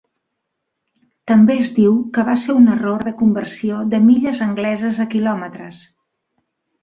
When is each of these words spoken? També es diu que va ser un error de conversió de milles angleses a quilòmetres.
També 1.31 1.57
es 1.63 1.73
diu 1.79 1.91
que 2.15 2.23
va 2.29 2.37
ser 2.45 2.55
un 2.61 2.71
error 2.75 3.05
de 3.09 3.13
conversió 3.19 3.83
de 3.91 4.01
milles 4.07 4.41
angleses 4.47 4.97
a 5.05 5.09
quilòmetres. 5.15 5.77